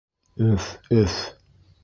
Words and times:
Өф, 0.45 0.71
өф! 1.03 1.21